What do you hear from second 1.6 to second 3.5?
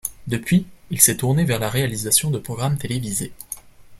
réalisation de programmes télévisés.